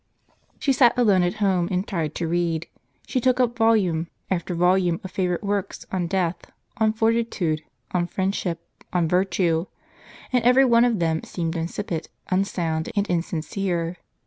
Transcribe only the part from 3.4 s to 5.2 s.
volume after volume of